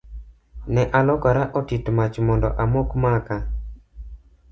[0.73, 3.37] Ne alokora otit mach mondo amok maka.